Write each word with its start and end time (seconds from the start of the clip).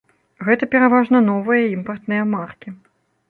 Гэта 0.45 0.67
пераважна 0.75 1.21
новыя 1.27 1.67
імпартныя 1.75 2.23
маркі. 2.33 2.69